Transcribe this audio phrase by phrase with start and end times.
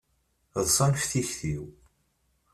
[0.65, 1.63] Ḍsan ɣef tikti-w.